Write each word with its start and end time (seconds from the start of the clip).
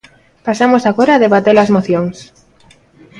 Pasamos 0.47 0.83
agora 0.85 1.11
a 1.13 1.21
debater 1.25 1.55
as 1.59 1.73
mocións. 1.75 2.17